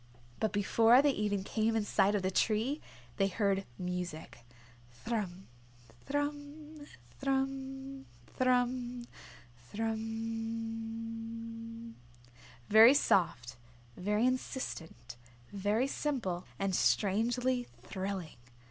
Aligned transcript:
But 0.39 0.51
before 0.51 1.03
they 1.03 1.11
even 1.11 1.43
came 1.43 1.75
in 1.75 1.85
sight 1.85 2.15
of 2.15 2.23
the 2.23 2.31
tree 2.31 2.81
they 3.17 3.27
heard 3.27 3.65
music. 3.77 4.39
"Thrum, 4.91 5.47
thrum, 6.07 6.87
thrum, 7.19 8.07
thrummmm, 8.35 9.05
thrummmmmmmmmmmm." 9.71 11.93
Very 12.67 12.95
soft, 12.95 13.57
very 13.95 14.25
insistent, 14.25 15.17
very 15.53 15.85
simple 15.85 16.45
and 16.57 16.73
strangely 16.75 17.67
thrilling. 17.83 18.37